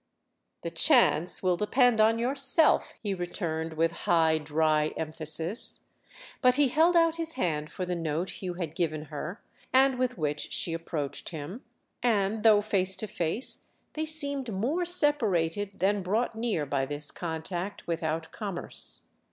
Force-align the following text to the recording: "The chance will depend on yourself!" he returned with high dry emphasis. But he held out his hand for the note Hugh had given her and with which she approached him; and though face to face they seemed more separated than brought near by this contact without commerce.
"The 0.63 0.71
chance 0.71 1.43
will 1.43 1.55
depend 1.55 2.01
on 2.01 2.17
yourself!" 2.17 2.95
he 3.03 3.13
returned 3.13 3.73
with 3.73 3.91
high 4.09 4.39
dry 4.39 4.95
emphasis. 4.97 5.81
But 6.41 6.55
he 6.55 6.69
held 6.69 6.95
out 6.95 7.17
his 7.17 7.33
hand 7.33 7.71
for 7.71 7.85
the 7.85 7.93
note 7.95 8.41
Hugh 8.41 8.55
had 8.55 8.73
given 8.73 9.03
her 9.13 9.43
and 9.71 9.99
with 9.99 10.17
which 10.17 10.51
she 10.51 10.73
approached 10.73 11.29
him; 11.29 11.63
and 12.01 12.41
though 12.41 12.61
face 12.61 12.95
to 12.95 13.05
face 13.05 13.59
they 13.93 14.07
seemed 14.07 14.51
more 14.51 14.85
separated 14.85 15.79
than 15.79 16.01
brought 16.01 16.33
near 16.35 16.65
by 16.65 16.87
this 16.87 17.11
contact 17.11 17.85
without 17.85 18.31
commerce. 18.31 19.01